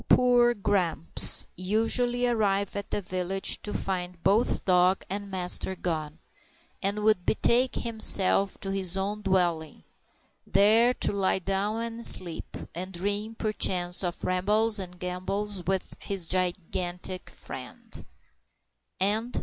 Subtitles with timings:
[0.09, 6.17] Poor Grumps usually arrived at the village to find both dog and master gone,
[6.81, 9.83] and would betake himself to his own dwelling,
[10.47, 16.25] there to lie down and sleep, and dream, perchance, of rambles and gambols with his
[16.25, 18.03] gigantic friend.